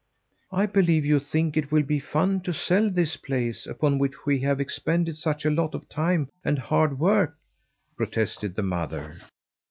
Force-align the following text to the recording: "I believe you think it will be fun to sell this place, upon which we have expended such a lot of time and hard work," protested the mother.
"I 0.51 0.65
believe 0.65 1.05
you 1.05 1.19
think 1.19 1.55
it 1.55 1.71
will 1.71 1.83
be 1.83 1.99
fun 1.99 2.41
to 2.45 2.53
sell 2.53 2.89
this 2.89 3.17
place, 3.17 3.67
upon 3.67 3.99
which 3.99 4.25
we 4.25 4.39
have 4.39 4.59
expended 4.59 5.15
such 5.15 5.45
a 5.45 5.51
lot 5.51 5.75
of 5.75 5.87
time 5.89 6.27
and 6.43 6.57
hard 6.57 6.97
work," 6.97 7.37
protested 7.95 8.55
the 8.55 8.63
mother. 8.63 9.17